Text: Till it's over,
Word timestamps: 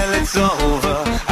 Till 0.00 0.14
it's 0.14 0.36
over, 0.36 1.29